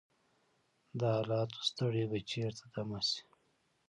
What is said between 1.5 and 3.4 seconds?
ستړی به چیرته دمه شي؟